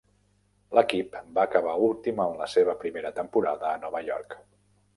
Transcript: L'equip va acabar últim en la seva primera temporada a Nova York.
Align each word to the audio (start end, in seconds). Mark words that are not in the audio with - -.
L'equip 0.77 1.17
va 1.35 1.43
acabar 1.49 1.75
últim 1.89 2.23
en 2.25 2.35
la 2.41 2.49
seva 2.55 2.77
primera 2.87 3.15
temporada 3.21 3.73
a 3.73 3.77
Nova 3.87 4.05
York. 4.13 4.39